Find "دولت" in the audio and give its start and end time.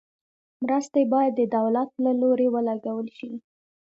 1.57-1.89